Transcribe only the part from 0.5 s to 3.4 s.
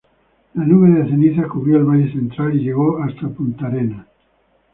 La nube de ceniza cubrió el Valle Central y llegó hasta